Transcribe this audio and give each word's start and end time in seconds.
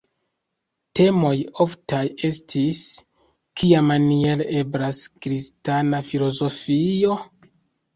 Temoj 0.99 1.33
oftaj 1.65 1.99
estis: 2.31 2.81
kiamaniere 3.63 4.51
eblas 4.65 5.07
kristana 5.23 6.05
filozofio? 6.13 7.25